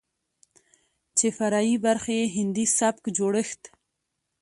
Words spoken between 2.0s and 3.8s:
يې هندي سبک جوړښت،